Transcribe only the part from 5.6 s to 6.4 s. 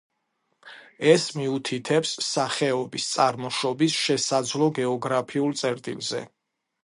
წერტილზე.